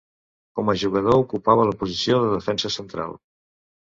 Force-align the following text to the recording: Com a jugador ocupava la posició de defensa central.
Com 0.59 0.69
a 0.71 0.73
jugador 0.83 1.17
ocupava 1.23 1.65
la 1.71 1.75
posició 1.81 2.17
de 2.23 2.31
defensa 2.31 2.73
central. 2.77 3.15